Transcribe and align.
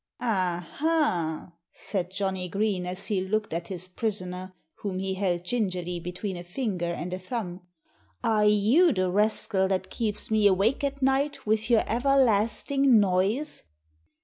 "Aha!" 0.19 1.53
said 1.73 2.09
Johnnie 2.09 2.49
Green 2.49 2.87
as 2.87 3.05
he 3.05 3.21
looked 3.21 3.53
at 3.53 3.67
his 3.67 3.87
prisoner, 3.87 4.51
whom 4.77 4.97
he 4.97 5.13
held 5.13 5.43
gingerly 5.43 5.99
between 5.99 6.35
a 6.35 6.43
finger 6.43 6.91
and 6.91 7.13
a 7.13 7.19
thumb. 7.19 7.61
"Are 8.23 8.43
you 8.47 8.93
the 8.93 9.11
rascal 9.11 9.67
that 9.67 9.91
keeps 9.91 10.31
me 10.31 10.47
awake 10.47 10.83
at 10.83 11.03
night 11.03 11.45
with 11.45 11.69
your 11.69 11.83
everlasting 11.85 12.99
noise?" 12.99 13.65